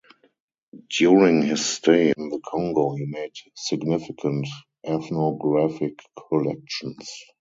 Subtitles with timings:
[0.97, 4.47] During his stay in the Congo he made significant
[4.83, 7.07] ethnographic collections.